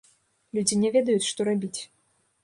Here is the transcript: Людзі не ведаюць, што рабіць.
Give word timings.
Людзі 0.57 0.79
не 0.83 0.89
ведаюць, 0.95 1.27
што 1.31 1.47
рабіць. 1.49 1.79